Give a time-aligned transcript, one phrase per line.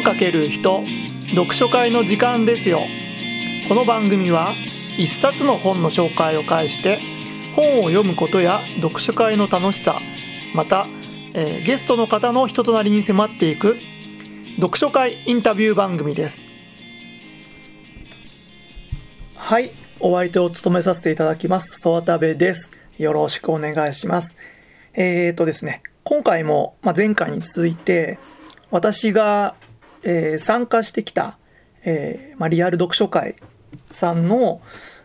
[0.00, 0.82] 本かける人
[1.28, 2.80] 読書会の時間ですよ。
[3.68, 4.54] この番組は
[4.96, 6.98] 一冊の本の紹介を介して
[7.54, 9.98] 本を読むことや読書会の楽しさ
[10.54, 10.86] また、
[11.34, 13.76] えーゲストの方の人となりに迫っていく
[14.56, 16.46] 読書会インタビュー番組です。
[19.36, 22.70] はいお相手を務めさせていただきますソワタベです。
[22.96, 24.34] よろしくお願いします。
[24.94, 28.18] えーとですね今回も、まあ、前回に続いて
[28.70, 29.56] 私が、
[30.02, 31.38] えー参加してきた、
[31.84, 33.36] えーまあ、リアル読書会
[33.90, 34.60] さんの、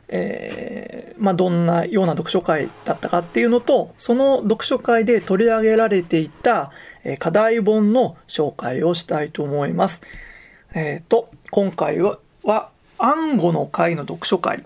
[0.08, 6.71] えーまあ、どんなような読書会だったかっていうのと、その読書会で取り上げられていた、
[7.04, 10.02] え課題本の紹介をしたいと思います。
[10.73, 14.63] えっ、と、今回は、は、暗号の会の読書会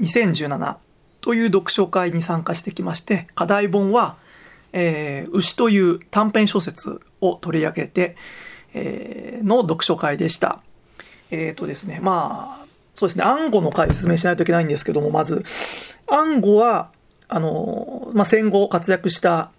[0.00, 0.76] 2017
[1.20, 4.16] という読書会に参加してきまして、課題本は、
[4.72, 8.16] えー牛という短編小説を取り上げて、
[8.76, 10.60] えの読書会でした。
[11.30, 15.44] えっ、とですね、まあ、そうですね、暗号の回説明しないといけないんですけども、まず、
[16.06, 16.90] 暗号は、
[17.28, 19.50] あの、まあ、戦後活躍した、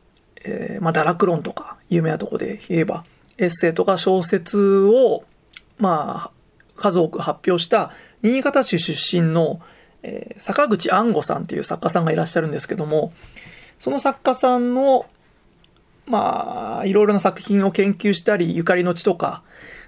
[0.44, 3.04] えーまあ、堕落論とか、有名なとこで言えば、
[3.38, 5.24] エッセイとか小説を、
[5.78, 9.62] まあ、数多く発表した、新潟市出身の、
[10.04, 13.12] えー坂口安吾さんっていう作家さんがいらっしゃるんですけども、
[13.80, 15.06] その作家さんの、
[16.08, 19.44] まあ、いろいろな作品を研究したり、ゆかりの地とか、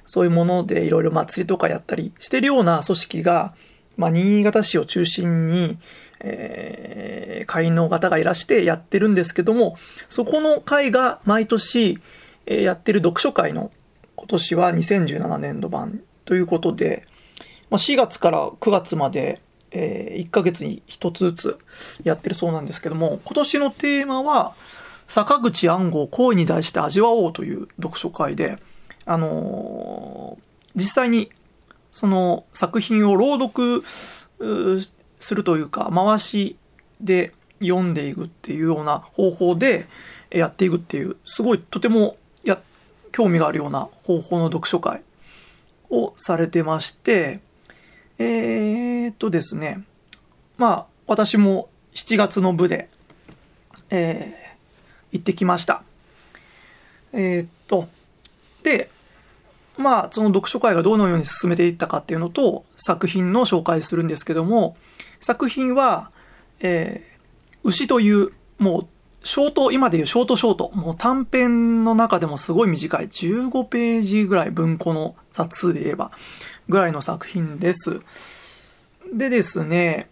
[0.06, 3.54] そういうものでいろいろ祭りとかやったりしてるような組織が、
[3.96, 5.78] まあ、新潟市を中心に、
[6.20, 9.76] えー会員の方がいらしてやってるんですけども、
[10.10, 12.00] そこの会が毎年、
[12.46, 13.72] えーやってる読書会の
[14.16, 17.08] 今年は2017年度版ということで、
[17.70, 21.60] まあ、4月から9月まで、え1ヶ月に1つずつ
[22.04, 24.56] やってるそうなんですけども、今年のテーマは、
[25.10, 28.60] 坂口暗号恋に題して味わおうという読書会で、
[29.06, 30.38] あの
[30.76, 31.32] 実際に
[31.92, 36.58] その作品を朗読するというか、回し
[37.02, 39.88] で読んでいくっていうような方法で
[40.30, 42.62] やっていくっていう、すごいとてもや
[43.12, 45.02] 興味があるような方法の読書会
[45.90, 47.40] をされてまして、
[48.20, 49.82] えーっとですね、
[50.58, 52.90] まあ、私も7月の部で、
[53.90, 54.49] えー
[55.12, 55.84] 行ってきました。
[57.14, 57.88] えーっと、
[58.64, 58.90] で、
[59.78, 64.76] まあ、その読書会がどのように進めていったかっていうのと、作品の紹介するんですけども、
[65.22, 66.12] 作品は、
[66.60, 67.10] えー
[67.62, 68.88] 牛という、もう、
[69.24, 76.12] ショート、今でいうショートショート、もう短編の中でもすごい短い、15ページぐらい文庫の冊数で言えば、
[76.70, 78.00] ぐらいの作品です。
[79.14, 80.08] でですね、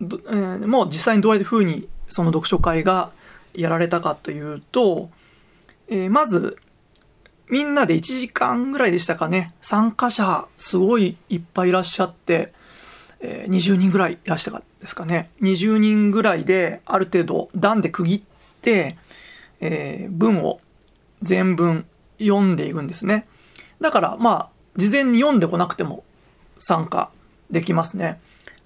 [0.00, 3.10] えーもう実際にどういうふうにその読書会が
[3.54, 5.10] やられたかというと、
[5.88, 6.56] えーまず、
[7.48, 12.52] みんなで1時間ぐらいでしたかね、参加者すごいいっぱいいらっしゃって、
[13.20, 15.30] えー20人ぐらいいらしゃったですかね。
[15.42, 18.20] 20人ぐらいである程度段で区切っ
[18.62, 18.96] て、
[19.60, 20.60] えー文を
[21.22, 21.86] 全文
[22.18, 23.26] 読んでいくんですね。
[23.80, 26.04] だからまあ、事前に読んでこなくても
[26.58, 27.10] 参加
[27.50, 28.20] できますね。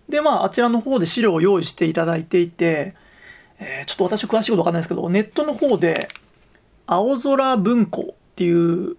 [0.09, 2.95] で、まあ、あちらの方で資料を用意していただいていて、
[3.59, 6.09] えーちょっと私詳しいことわかんないですけど、ネットの方で、
[6.87, 8.97] 青空文庫っていう、う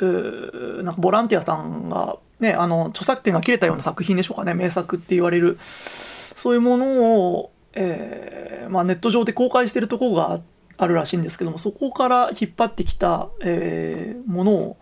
[0.00, 10.40] ーなんかボランティアさんが、ね、あの、著作権が切れたような作品でしょうかね、名作って言われる、そういうものを、えーまあ、ネット上で公開してるところが
[10.78, 14.76] あるらしいんですけども、そこから引っ張ってきた、えーものを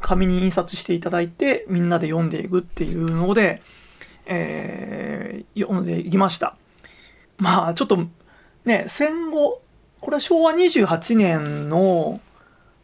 [0.00, 3.60] 紙に印刷していただいて、みんなで読んでいくっていうので、
[4.26, 6.56] えー読んでいきました。
[7.38, 8.06] まあ、ちょっと、
[8.64, 9.62] ね、戦後、
[10.00, 12.20] これは昭和28年の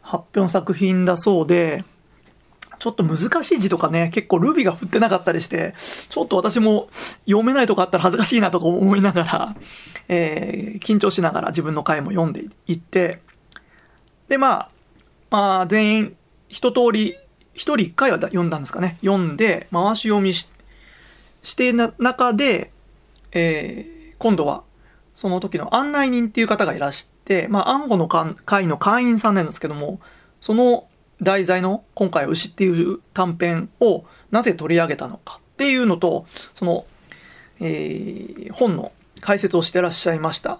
[0.01, 1.83] 発表の作品だそうで、
[2.79, 5.75] ちょっと難しい字とかね、結構ルビが振ってなかったりして、
[6.09, 6.89] ちょっと私も
[7.25, 9.55] 読めないとこあったら恥ずかしいなとか思いながら、
[10.07, 13.21] えー緊張しながら自分の回も読んでいって、
[14.29, 14.69] で、まあ、
[15.29, 16.15] まあ、全員
[16.49, 17.17] 一通り、
[17.53, 18.97] 一人一回は読んだんですかね。
[19.01, 20.49] 読んで、回し読みし
[21.43, 22.71] してな中で、
[23.31, 24.63] えー今度は、
[25.15, 29.99] その時の案内人っていう方がいらして、まあ、暗号の会の会員さんなんですけども、
[30.41, 30.87] その
[31.21, 36.85] 題材の今回牛っていう短編をなぜ取り上げたのかっていうのと、その、
[37.59, 38.91] えー本の
[39.21, 40.59] 解説をしてらっしゃいました。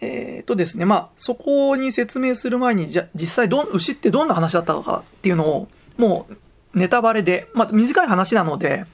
[0.00, 8.84] えーとですね、まあ、そこに説明する前に、じゃ、実際ど、牛ってどんな話だったのかっていうのを、もう、ネタバレで、まあ、短い話なので、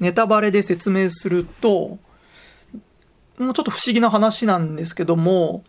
[0.00, 1.98] ネタバレで説明すると、
[3.38, 5.64] もうちょっと不思議な話なんですけども、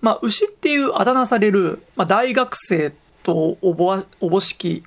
[0.00, 2.92] まあ、牛っていうあだ名される、まあ、大学生
[3.22, 4.82] とおぼおぼしき、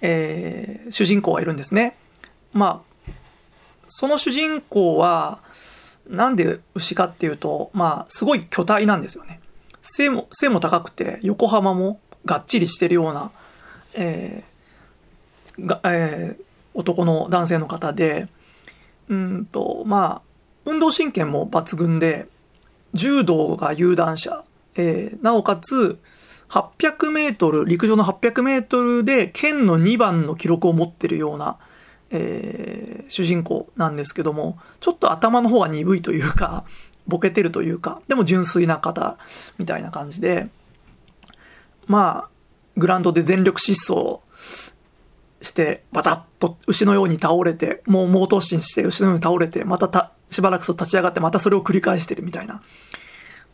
[0.00, 1.96] えー、主人公がいるんですね。
[2.52, 3.12] まあ、
[3.86, 5.40] その主人公は、
[6.08, 9.40] なんで牛かっていうと、まあ、すごい巨体なんですよね。
[9.82, 13.30] 背も、背も高くて、横浜もがっちりしてるような、
[13.94, 16.42] えー、が、えー、
[16.74, 18.28] 男の男性の方で、
[19.08, 20.27] うんと、まあ、
[20.64, 22.26] 運動神経も抜群で、
[22.94, 24.44] 柔道が有段者、
[24.74, 25.98] えー、なおかつ、
[26.48, 31.58] 800メートル、陸上の800メートルで県の2番の記録を持ってるような、
[32.10, 36.64] えー、主人公なんですけども、ちょっと頭の方が鈍いというか、
[37.06, 39.18] ボケてるというか、でも純粋な方
[39.58, 40.48] みたいな感じで、
[41.86, 42.28] まあ、
[42.76, 44.20] グラウンドで全力疾走
[45.40, 52.62] して、バタッと牛のように倒れて、もう猛突進して牛のように倒れて、またたしばらく立ち上がって、またそれを繰り返してるみたいな。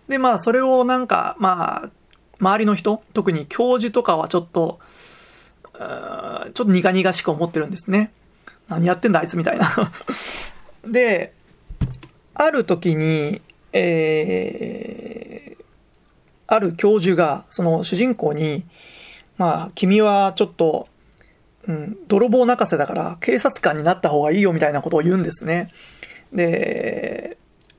[0.09, 1.91] で、まあ、それをなんか、まあ、
[2.39, 4.81] 周りの人、特に教授とかはちょっと、
[5.73, 8.13] ちょっと苦々しく思ってるんですね。
[8.69, 9.71] 何やってんだあいつみたいな
[10.87, 11.33] で、
[12.35, 13.43] ある時に、
[13.73, 15.65] えー、
[16.47, 18.65] ある教授が、その主人公に、
[19.37, 20.89] まあ、君はちょっと、
[21.67, 25.71] うん、泥棒泣かせだから警察官になった方がいいよみたいなことを言うんですね。
[26.33, 27.39] で、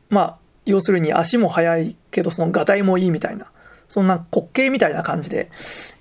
[0.10, 3.52] まあ、要するに足も速いけどそのガタイもいいみたいな。
[3.88, 5.52] そんな滑稽みたいな感じで、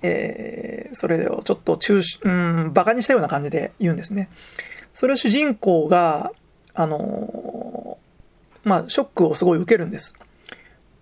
[0.01, 4.29] えー、それをちょっと中、うん、馬鹿にしたような感じで言うんですね。
[4.93, 6.31] それを主人公が、
[6.73, 10.15] あのー、まあ、ショックをすごい受けるんです。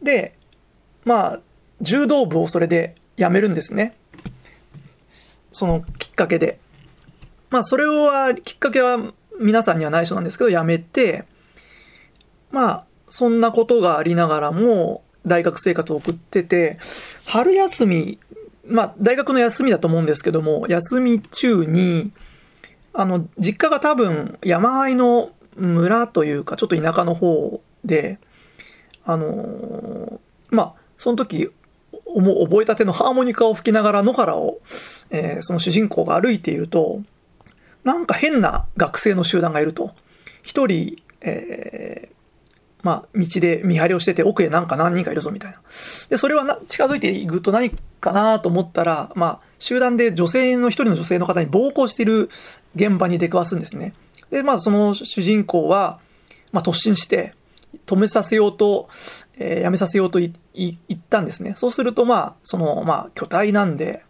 [0.01, 0.35] で、
[1.06, 1.39] まあ、
[1.81, 3.95] 柔道部をそれで辞めるんですね。
[5.51, 6.59] そのきっかけで。
[7.53, 11.23] まあ、それは、きっかけは皆さんには内緒なんですけど、辞めて、
[12.50, 16.79] まあ、そんなことがありながらも、大学生活を送ってて、
[17.27, 18.17] 春休み、
[18.65, 22.11] まあ、大学の休みだと思うんですけども、休み中に、
[22.91, 28.17] あの、実家が多分山あいの村というか、ちょっと田舎の方で、
[29.06, 31.51] あのまあ、その時、
[32.15, 34.59] 覚えたてのハーモニカを吹きながら野原を、
[35.11, 37.03] えー、その主人公が歩いていると、
[37.83, 39.94] なんか変な学生の集団がいると。
[40.41, 42.13] 一人、えー、
[42.83, 45.57] まあ、道で見張りをしてて、奥へなんか何人かいるぞみたいな。
[46.09, 47.71] で、それはな近づいていくと何
[48.01, 52.30] かなと思ったら、まあ、集団で女性の一人の女性の方に暴行している
[52.75, 53.94] 現場に出くわすんですね。
[54.30, 56.00] で、まあ、その主人公は、
[56.51, 57.33] まあ、突進して、
[57.85, 58.89] 止めさせようと、
[59.38, 60.33] えー、やめさせようと言
[60.94, 61.53] ったんですね。
[61.56, 64.03] そうすると、まあ、その、まあ、巨体なんで、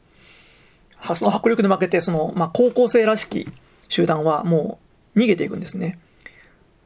[1.15, 3.47] その迫力で負けて、その、まあ、高校生らしき
[3.89, 4.79] 集団はも
[5.15, 5.99] う逃げていくんですね。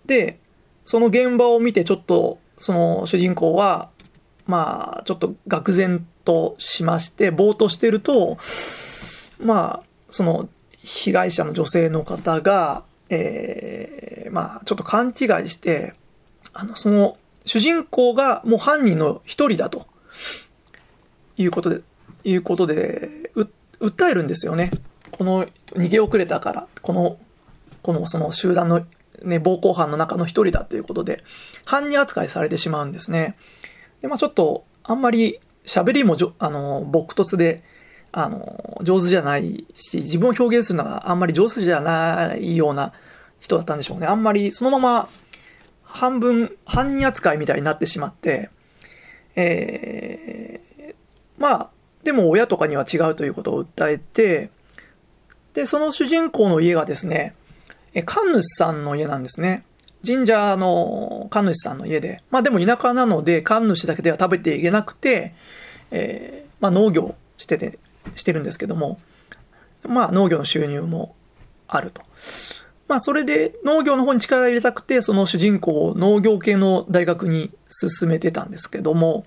[0.06, 0.40] で、
[0.86, 3.90] その現場を見てちょっと、その主人公は、
[4.46, 8.38] まあ、ちょっと愕然としまして、ぼーっとしてると、
[9.40, 10.50] まあ、その
[10.84, 15.16] 被害者の女性の方が、えー、まあ、ちょっと勘違い
[15.50, 15.94] して、
[16.54, 19.88] あの、その、主人公がもう犯人の一人だと、
[21.38, 21.82] いうことで、
[22.24, 23.10] いうことで、
[23.80, 24.72] 訴えるんですよね。
[25.12, 27.18] この、逃げ遅れたから、この、
[27.82, 28.86] このその集団の
[29.24, 31.24] ね、暴行犯の中の一人だということで、
[31.66, 33.36] 犯人扱いされてしまうんですね。
[34.02, 37.64] で、まあちょっと、あんまり喋りもじょ、あの、朴突で、
[38.12, 42.94] あの、上手じゃないし、自分を表現するのがあんまり上手じゃないような
[43.40, 44.08] 人だったんでしょうね。
[44.08, 45.10] あんまり、そのまま、
[45.84, 48.50] 半分、犯人扱いみたいになってしまって、
[49.36, 50.94] えー、
[51.38, 51.70] まあ、
[52.04, 54.50] でも親とかには違うということを訴えて、
[55.58, 57.34] で、その主人公の家がですね、
[58.06, 59.64] 神主さんの家なんですね。
[60.06, 62.22] 神社の神主さんの家で。
[62.30, 65.34] まあでも田舎なので神主だけでは食べていけなくて、
[65.90, 67.80] えー、まあ農業してて、
[68.16, 69.00] してるんですけども、
[69.82, 71.16] まあ農業の収入も
[71.68, 72.04] あると。
[72.88, 79.26] まあそれで農業の方に力を入れたくて、その主人公を農業系の大学に進めてたんですけども、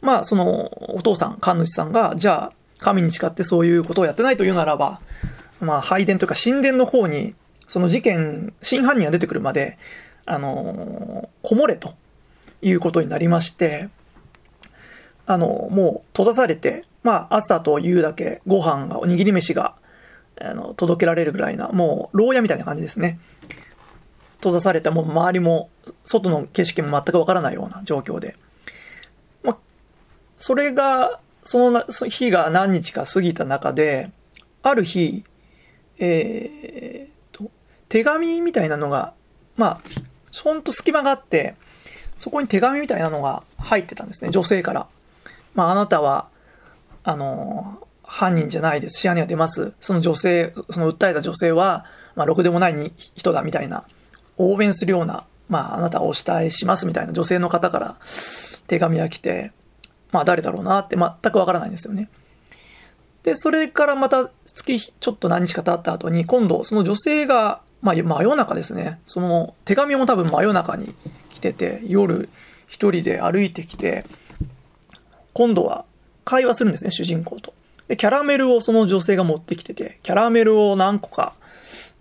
[0.00, 5.02] まあそのお父さん、神主さんが、じゃあ神に誓ってそういうことをやってないというならば、
[5.60, 7.34] まあ拝殿というか神殿の方に
[7.68, 9.78] その事件、真犯人が出てくるまで、
[10.24, 11.94] あの、こもれと
[12.62, 13.88] いうことになりまして、
[15.26, 19.74] あの、もう閉ざされて、まあ、朝と夕だけご飯が、おにぎり飯が、
[20.40, 23.18] あの、届けられるぐらいな、もう、牢屋みたいな感じですね。
[24.36, 25.68] 閉ざされた、もう周りも、
[26.06, 28.36] 外の景色も全くわからないような状況で。
[29.42, 29.56] まあ、
[30.38, 34.10] それが、その日が何日か過ぎた中で、
[34.62, 35.24] ある日、
[35.98, 37.50] えー、
[37.88, 39.14] 手紙みたいなのが、
[39.56, 39.80] まあ、
[40.42, 41.54] ほんと隙間があって、
[42.18, 44.86] そこに手紙みたいなのが入ってたんですね、女性から。
[45.54, 46.28] まあ、あなたは、
[47.04, 49.00] あの、犯人じゃないです。
[49.00, 49.72] 視野には出ます。
[49.80, 51.84] その女性、その訴えた女性は、
[52.16, 53.84] まあ、ろくでもない人だみたいな、
[54.36, 57.96] 応援するような、まあ、あなたをお慕いしますみたいな女性の方から
[58.66, 59.52] 手紙が来て、
[60.10, 62.08] まあ、誰だろうなって全くわからないんですよね。
[63.28, 70.94] で、それからまた月ちょっと何日か経った後に、今度、その女性が、まあ、真夜中ですね、その手紙も多分真夜中に
[71.28, 72.30] 来てて、夜
[72.68, 74.06] 一人で歩いてきて、
[75.34, 75.84] 今度は
[76.24, 77.52] 会話するんですね、主人公と。
[77.86, 81.34] で、キャラメルをその女性が持ってきてて、キャラメルを何個か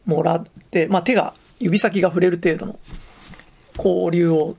[0.05, 2.79] もらって、まあ手が、指先が触れる程度の
[3.77, 4.55] 交流を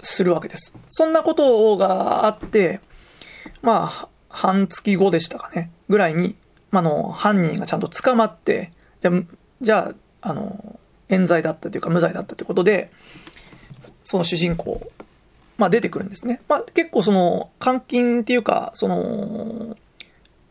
[0.00, 0.76] するわけです。
[0.86, 2.78] そんなことがあって、
[3.62, 6.36] まあ、半月後でしたかね、ぐらいに、
[6.70, 9.10] まあの、犯人がちゃんと捕まって、じゃ
[9.60, 12.90] じゃあ、あの、冤罪だったというか無罪だったということで、
[14.02, 14.80] その主人公、
[15.56, 16.40] まあ出てくるんですね。
[16.48, 19.76] まあ結構その、監禁っていうか、その、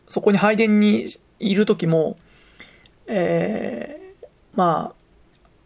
[0.10, 1.08] そこに配電に
[1.40, 2.18] いる時も、
[3.08, 4.94] えー、ま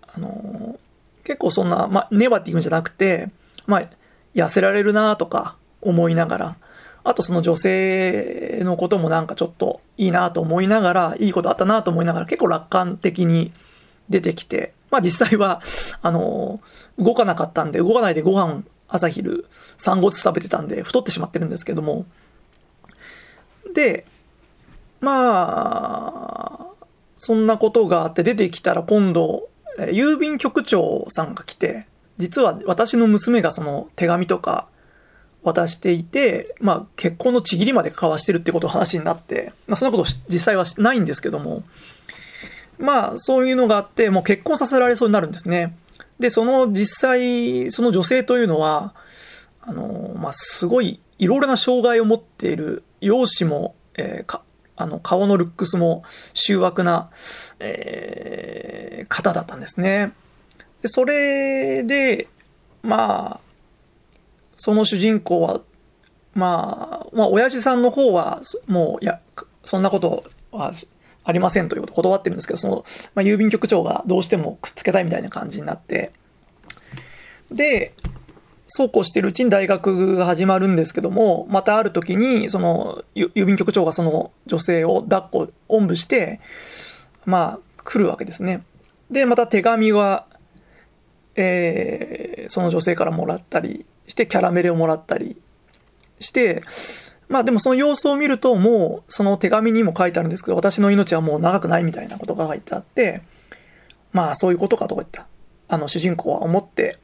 [0.03, 0.79] あ、あの
[1.23, 3.29] 結構そんな、まあ、ネバティブじゃなくて、
[3.65, 3.89] まあ、
[4.33, 6.57] 痩せられるなとか思いながら、
[7.07, 13.53] あとその女性のこともなんかちょっといいなと思いながら、いいことあったなと思いながら、結構楽観的に
[14.09, 15.61] 出てきて、まあ実際は、
[16.01, 16.59] あの、
[16.99, 19.45] 動かなかったんで、動かないでご飯、朝昼、
[19.77, 22.05] 3合ずつ食べてたんで、太ってしまってるんですけども、
[23.73, 24.05] で、
[24.99, 26.85] まあ、
[27.17, 29.47] そんなことがあって出てきたら今度、
[29.77, 31.87] 郵便局長さんが来て、
[32.17, 34.67] 実は私の娘がその手紙とか
[35.53, 41.63] 渡していて、まあ結婚のちぎりまで交わしてるってことを話になって、まあそんなこと実際はないんですけども、
[42.79, 45.75] まあそういうのがあって、もう結婚させられそうになるんですね。
[46.19, 48.93] で、その実際、その女性というのは、
[49.61, 54.39] あの、まあすごいいろいろな障害を持っている、容姿も、えー、
[54.75, 57.09] あの、顔のルックスも醜悪な、
[57.59, 60.13] えー、方だったんですね。
[60.81, 62.27] で、それで、
[62.83, 63.46] まあ、
[64.57, 65.61] その主人公は、
[66.33, 69.21] まあ、まあ、親父さんの方は、もう、いや、
[69.63, 70.73] そんなことは
[71.23, 72.85] ありませんということを断ってるんですけど、その、
[73.15, 76.11] まあ、郵便局長がどうしてもくっつけたいみたいな感じになって、
[77.51, 77.93] で、
[78.67, 86.41] そうこうしてるうちに大学が始まるんですけども、またある時に、その、郵便局長がその女性を抱っこ、おんぶして、
[87.25, 88.63] まあ、来るわけですね。
[89.09, 90.25] で、また手紙は、
[91.35, 95.37] えー、その女性からもらったりして、キャラメルをもらったり
[96.19, 96.63] して、
[97.29, 103.21] まあでもその様子を見ると、もうその手紙にも書いてあるんですけど、私の命はもう長くないみたいなことが書いてあって、
[104.13, 105.27] まあそういうことかとか言った。
[105.69, 106.97] あの主人公は思って、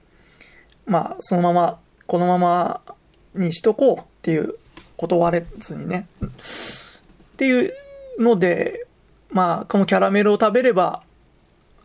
[0.85, 2.81] まあ、そのまま、このまま
[3.35, 4.55] にしとこうっていう、
[4.97, 6.07] 断れずにね。
[6.23, 7.73] っていう
[8.19, 8.85] ので、
[9.29, 11.03] まあ、このキャラメルを食べれば、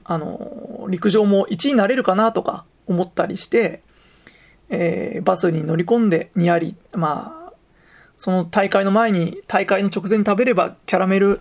[0.04, 3.82] あの、陸上も1位になれるかなとか思ったりして、
[4.70, 7.52] えー、バスに乗り込んで、にやり、まあ、
[8.18, 11.40] その大会の前に、大会の直前に食べれば、キャラメル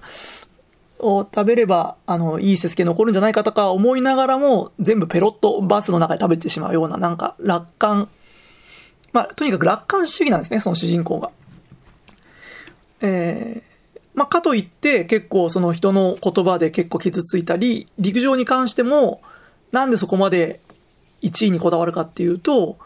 [1.00, 8.10] を食べれば、あの、いい成績残るんじゃないかとか思いながらも、全部ペロッとバスの中で食べてしまうような、なんか、楽観、
[9.12, 11.32] まあ、とにかく楽観主義なんですね、その主人公が。
[13.02, 19.22] えー、まあ、かといって、結構その人の言葉で結構傷ついたり、陸上に関しても、
[19.72, 20.60] なんでそこまで
[21.22, 22.78] 1位にこだわるかっていうと、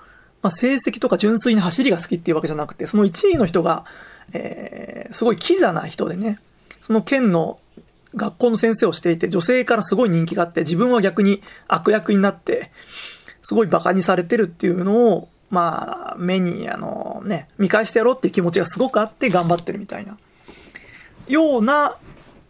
[0.42, 3.86] まあ、成績とか純粋に走りが好きっていうわけじゃなくて、その1位の人が、
[4.34, 6.40] えー、すごいキザな人でね、
[6.82, 7.60] その県の
[8.16, 12.72] 学校の先生をしていて、女性からすごい人気があって、自分は逆に悪役になって、
[13.44, 20.18] すごい馬鹿にされてるっていうのを、まあ、目に、あのね、見返してやろうっていう気持ちがすごくあって頑張ってるみたいな、
[21.28, 21.98] ような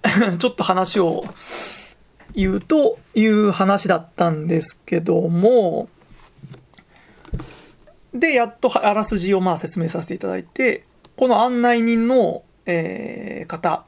[0.39, 1.25] ちょっと話を
[2.33, 5.89] 言うという話だったんですけども、
[8.13, 13.85] で、やっとあらすじをまあ説明させていただいて、この案内人の、えー、方、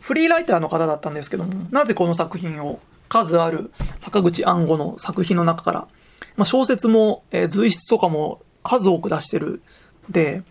[0.00, 5.88] フリーライターの方だったんですけども、なぜこの作品を数ある坂口安吾の作品の中から、
[6.36, 9.62] まあ、小説も、えー、随筆とかも数多く出してる
[10.10, 10.42] で、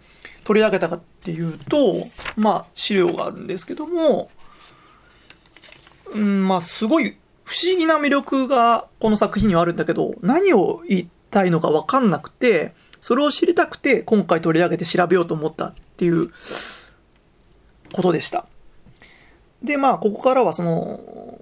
[0.43, 4.29] 取り上げたかっていうと、まあ、資料があるんですけども、
[6.13, 12.74] うん、まあ、すごい不思議な魅力がこの作品にはあるんだけど、何を言いたいのかわかんなくて、
[13.05, 16.31] それを知りたくて今回取り上げて調べようと思ったっていう
[17.93, 18.47] ことでした。
[19.62, 21.39] で、まあ、ここからはその、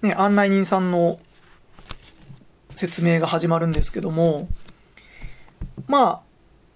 [0.00, 1.18] ね、案内人さんの
[2.70, 4.48] 説明が始まるんですけども、
[5.88, 6.20] まあ、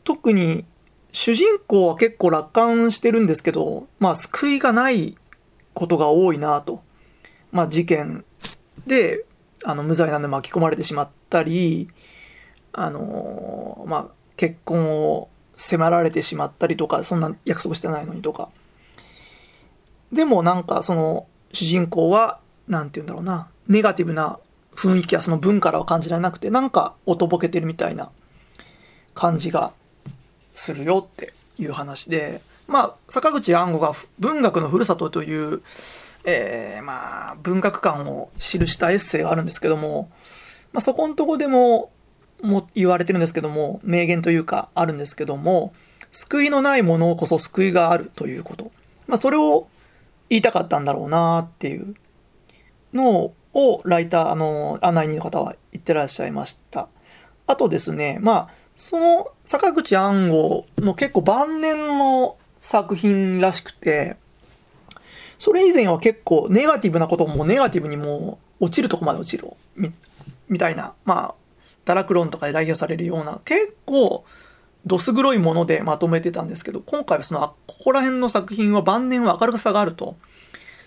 [0.05, 0.67] 特に
[1.13, 5.17] 主人公は結構楽観してるんですけど、まあ、救いがない
[5.73, 6.83] ことが多いなと。
[7.51, 8.27] まあ、事件
[8.87, 9.25] で、
[9.65, 11.89] あの、無罪なんで巻き込まれてしまったり、
[12.79, 14.07] あのー、まあ、
[14.37, 18.51] 結婚を迫られてしまったりとか、そんな約束してないのにとか。
[20.13, 24.39] でもなんかその主人公は、なんて言うんだろうな、ネガティブな
[24.75, 28.11] 雰囲気はその文からは感じられなくて、なんかおとぼけてるみたいな
[29.15, 29.73] 感じが
[30.55, 35.63] するよっていう話で、まあ、坂口安吾が文学のふるさとという、
[36.25, 40.11] えー、まあ、文学観を記したエッセイがあるんですけども、
[40.73, 41.91] まあ、そこのとこでも、
[42.43, 45.73] も言われてるんですけども、名言というかあるんですけども、
[46.13, 48.71] 救いのないものこそ救いがあるということ。
[49.07, 49.69] まあ、それを
[50.29, 51.95] 言いたかったんだろうなっていう
[52.93, 56.89] のを、ライター、あの、案内人の方は言ってらっしゃいました。
[57.47, 64.17] あとですね、まあ、その坂口安吾の結構晩年の作品らしくて、
[65.39, 69.93] それ以前は結構ネガティブなこともネガティブにも落ちるとこまで落ちるみ
[70.49, 71.35] みたいな、まあ、
[71.87, 74.25] 堕落論とかで代表されるような結構
[74.85, 80.17] どす黒いものでまとめてたんですけど、今回はその、ここら辺の作品は晩年は明るさがあると。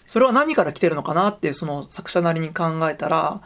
[0.08, 3.42] それは何から来てるのかなってその作者なりに考えたら、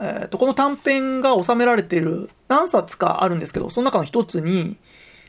[0.00, 4.76] えー、とこの短編が収められている何冊かあるんですけど、その中の一つに、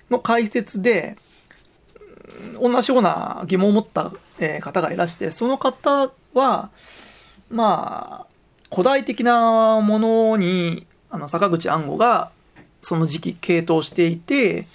[0.09, 1.17] の解説で、
[2.61, 4.11] 同じような疑問を持った
[4.61, 6.69] 方がいらして、その方は、
[7.49, 8.27] まあ、
[8.71, 12.31] 古代的なものに、あの、坂口安吾が、
[12.81, 14.65] その時期、傾倒していて、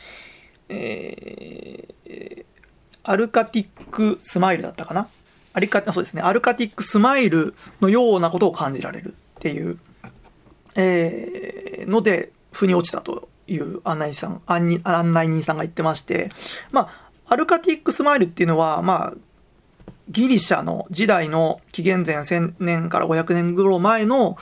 [0.69, 2.45] えー、
[3.03, 5.09] アルカティックスマイルだったかな？
[5.53, 9.81] アリカ、そうですね、アルカティックスマイルのようなことを感じられるっていう、
[10.77, 14.81] えー、ので、腑に落ちたという案内さん、案
[15.11, 16.29] 内人さんが言ってまして、
[16.71, 19.15] まあ、アルカティックスマイルっていうのは、まあ、
[20.09, 24.37] ギリシャの時代の紀元前1000年から500年ぐらい前の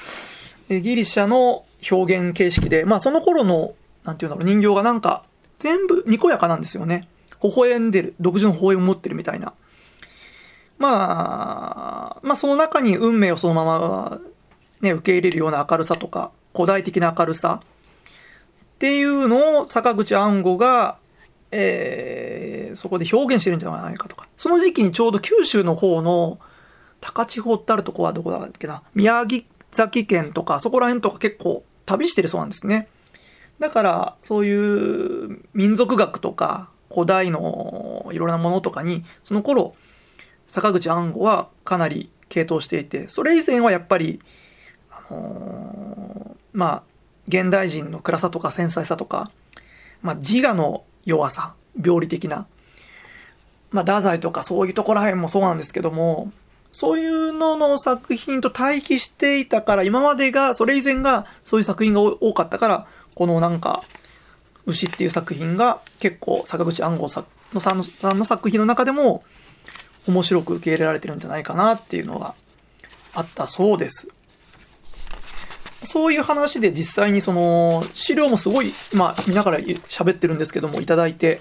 [0.68, 3.74] ギリシャの表現形式で、まあその頃の、
[4.04, 5.24] なんていうんだろう、人形がなんか
[5.58, 7.08] 全部にこやかなんですよね。
[7.42, 9.52] 微笑んでる、独自の微笑みを持ってるみたいな。
[10.78, 14.20] まあ、まあその中に運命をそのまま
[14.80, 20.98] ね、受け入れるような明るさとか、古代的な明るさっていうのを坂口安吾が、
[21.50, 24.28] えー、そこで表現してるんじゃないかとか。
[24.36, 26.38] その時期にちょうど九州の方の
[27.00, 29.44] 高千穂ってあるとこはどこだっけな、宮城
[29.76, 32.88] 崎県とか、そこら辺とか結構旅してるそうなんですね。
[33.58, 39.74] だから、そういう民族学とか、古代のいろんなものとかに、その頃、
[40.48, 44.20] 坂口安吾はかなり傾倒していて、それ以前はやっぱり、
[44.90, 46.82] あのー、まあ、
[47.28, 49.30] 現代人の暗さとか繊細さとか、
[50.02, 52.46] まあ、自我の弱さ、病理的な、
[53.70, 56.32] まあ、太宰とかそういうところら辺もそうなんですけども、
[56.76, 63.82] そういうのの作品と対比していたから、今までが、それ以前がそういう作品が多かったから、このなんか、
[64.66, 69.24] 牛っていう作品が結構坂口安吾さんのさんの作品の中でも
[70.06, 72.34] 面白く受け入れられてるんじゃないかなっていうのが
[73.14, 74.08] あったそうです。
[75.82, 81.40] そういう話で実際にその資料もすごい今見ながら喋ってるんですけどもいただいて、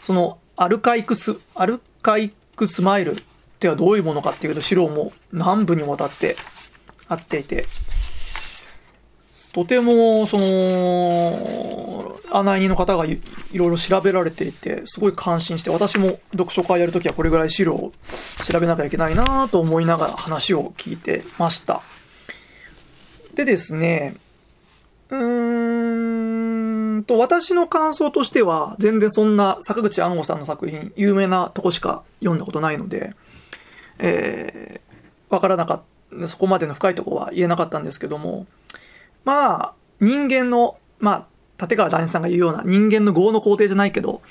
[0.00, 3.22] そのアルカイクス、アルカイクスマイル
[3.60, 6.34] ってはどういうものかっていうと資料も何部にわたって
[7.08, 7.66] あっていて、
[9.52, 13.20] とても、その、案内人の方がい
[13.52, 17.92] ろいろ調べられていて、すごい感心して、私も読書会やるときはこれぐらい資料を
[18.50, 21.82] 調べなきゃいけないなと思いながら話を聞いてました。
[23.34, 24.14] でですね、
[25.10, 33.14] うーんと、私の感想としては、全然そんな坂口安吾さんの作品、有名なとこしか読んだことないので、
[34.02, 35.82] えー、わからなかっ
[36.18, 38.46] た、そこまでの深いところは言えなかったんですけども、
[39.24, 44.22] まあ、人間の、まあ、立川談志さんが言うような人間の業の肯定じゃないけど、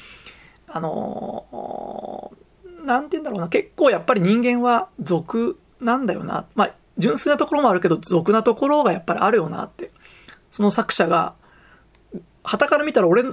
[0.68, 6.46] あのー、なんて言うんだろうな、結構やっぱり人間は俗なんだよな。
[6.56, 9.92] まあ、純粋なところもあるけど、俗なところがやっぱりあるよなって。
[10.52, 11.34] その作者が、
[12.44, 13.24] 旗から見たら俺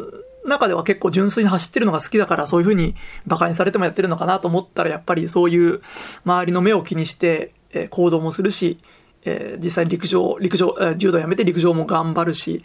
[0.47, 2.95] 中では結構純粋に走ってるのが好きだから、そういう風に
[3.27, 5.81] 馬鹿にされてもやってるのかなと思ったら、やっぱりそういう
[6.25, 8.79] 周りの目を気にして、え行動もするし、
[9.25, 12.63] え実際陸上、陸上、え柔道やめて陸上も頑張るし、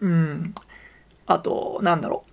[0.00, 0.54] うん。
[1.26, 2.32] あと、なんだろう。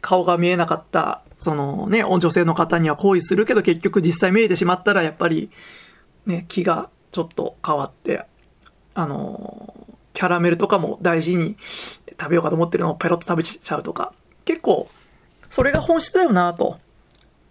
[0.00, 5.50] 顔が見えなかった、そのね、女性の方には行為するけど、結局実際見えてしまったら、やっぱり、
[6.26, 8.24] ね、気がちょっと変わって、
[8.94, 9.74] あの、
[10.12, 11.56] キャラメルとかも大事に
[12.18, 14.12] 食べようかと思ってるのをペロッと食べちゃうとか、
[14.44, 14.88] 結構、
[15.48, 16.78] それが本質だよなと。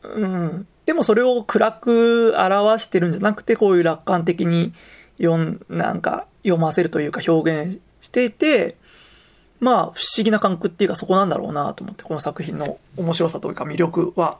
[0.04, 0.68] うん。
[0.86, 4.74] でもそれを暗く表してるんじゃなくて、こういう楽観的に
[5.18, 8.76] 読ん、なんか読ませるというか表現していて、
[9.60, 14.40] まあ不思議な感覚っていうかそこなんだろうなと思って、この作品の面白さというか魅力は。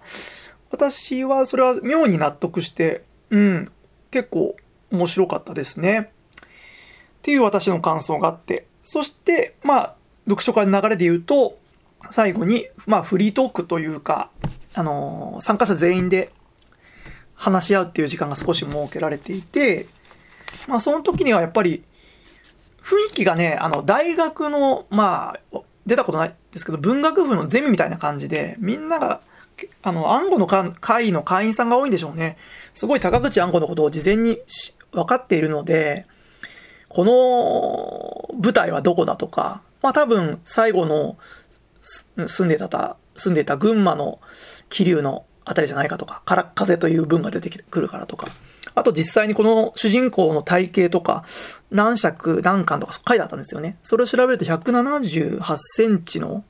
[0.72, 3.72] 私はそれは妙に納得して、うん、
[4.12, 4.56] 結構
[4.92, 6.12] 面白かったですね。
[7.20, 11.58] っていう私の感想があって、そして、まあ、読書会の流れで言うと、
[12.12, 14.30] 最後に、まあ、フリートークというか、
[14.74, 16.32] あのー、参加者全員で
[17.36, 19.88] 話し合うっていう時間が少し設けられていて、
[20.68, 21.84] まあ、その時にはやっぱり、
[22.82, 29.22] 雰囲気がね、あの、大学の、まあ、出たことないですけど、文学部のゼミみたいな感じで、みんなが、
[29.82, 32.38] あの、暗号の会の会員さんが多いんでしょうね。
[32.74, 34.40] すごい高口暗号のことを事前に
[34.92, 36.06] 分かっているので、
[36.90, 37.06] こ
[38.34, 41.18] の舞台はどこだとか、まあ多分最後の
[41.82, 44.20] 住んでた、住んでた群馬の
[44.70, 48.28] 桐生のあたりじゃないかとか、から風という文が出てくるからとか、
[48.76, 51.26] あと実際にこの主人公の体型とか、
[51.72, 53.78] 何尺何巻とか書いてあったんですよね。
[53.84, 56.44] それを調べると178センチの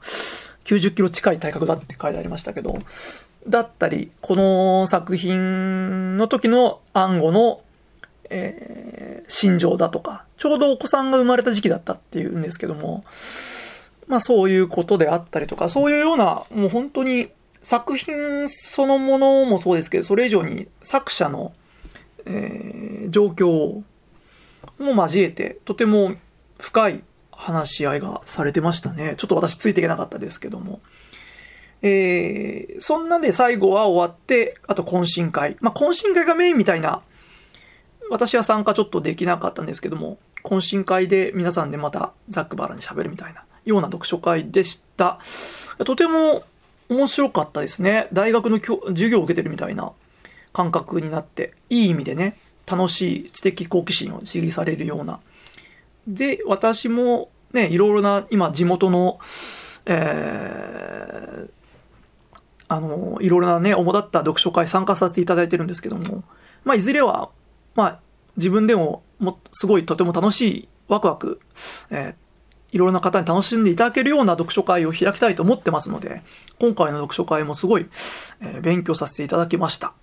[0.66, 2.80] 90キロ近い体格だって書いてありましたけど、
[3.48, 7.62] だったり、この作品の時の暗号の、
[8.30, 13.04] えー、心情だとか、ちょうどお子さんが生まれた時期だったっていうんですけども、
[14.08, 17.30] まあそういうことであったりとか、そういうような、もう本当に
[17.64, 21.54] 作品そのものもそうですけど、それ以上に作者の、
[22.26, 23.84] えー、状況
[24.78, 26.16] も交えて、とても
[26.60, 29.16] 深い話し合いがされてましたね。
[29.18, 30.82] ちょっと私ついていけなかったですけども。
[31.82, 35.56] えー、そんなんで最後は終わって、あと懇親会。
[35.62, 37.02] まあ、懇親会がメインみたいな、
[38.10, 45.20] 私は参加ちょっとできなかったんですけども、懇親会で皆さんでまたザックバラに喋るみたいなような読書会でした。
[45.86, 46.44] とても
[46.90, 48.08] 面白かったですね。
[48.14, 49.92] 大学の授業を受けてるみたいな
[50.54, 55.20] 感覚になって、いい意味でね、楽しい知的好奇心を刺激されるような。
[56.08, 59.20] で、私もね、いろいろな今地元の、
[59.86, 61.50] えー、
[62.68, 66.24] あの、いろいろなね、主だった読書会参加させていただいてるんですけども、
[66.64, 67.30] まあ、いずれは、
[67.80, 68.00] まあ、
[68.36, 71.40] 自分でも、も、すごいとても楽しい、ワクワク、
[71.90, 76.22] えー、いろいろな方に楽しんでいただけるような読書会を開きたいと思ってますので、
[76.60, 77.86] 今回の読書会もすごい、
[78.42, 79.94] えー、勉強させていただきました。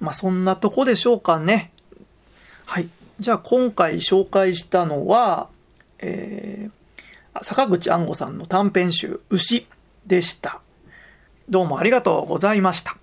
[0.00, 1.72] まあ、そんなとこでしょうかね。
[2.66, 2.88] はい。
[3.20, 5.48] じゃあ、今回紹介したのは、
[6.00, 9.66] えー、坂口安吾さんの短編集、牛
[10.06, 10.60] でした。
[11.48, 12.98] どうもありがとうございました。